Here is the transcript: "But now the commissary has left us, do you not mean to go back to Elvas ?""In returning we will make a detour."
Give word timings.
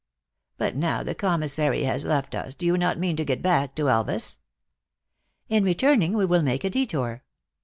"But 0.57 0.75
now 0.75 1.03
the 1.03 1.13
commissary 1.13 1.83
has 1.83 2.05
left 2.05 2.33
us, 2.33 2.55
do 2.55 2.65
you 2.65 2.75
not 2.75 2.97
mean 2.97 3.15
to 3.17 3.23
go 3.23 3.35
back 3.35 3.75
to 3.75 3.83
Elvas 3.83 4.39
?""In 5.47 5.63
returning 5.63 6.13
we 6.13 6.25
will 6.25 6.41
make 6.41 6.63
a 6.63 6.71
detour." 6.71 7.21